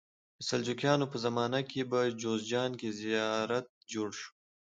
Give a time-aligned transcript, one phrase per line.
[0.37, 4.29] د سلجوقیانو په زمانه کې په جوزجان کې زیارت جوړ شو.